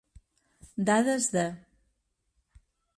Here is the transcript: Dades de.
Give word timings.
Dades 0.87 1.25
de. 1.37 1.45